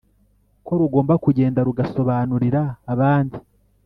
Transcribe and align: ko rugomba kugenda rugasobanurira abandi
ko 0.65 0.71
rugomba 0.79 1.13
kugenda 1.23 1.59
rugasobanurira 1.67 2.61
abandi 2.93 3.37